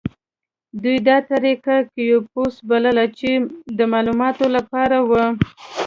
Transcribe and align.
دوی 0.81 0.97
دا 1.07 1.17
طریقه 1.31 1.75
کیوپوس 1.93 2.53
بلله 2.69 3.05
چې 3.17 3.29
د 3.77 3.79
معلوماتو 3.93 4.45
لپاره 4.55 4.97
وه. 5.09 5.25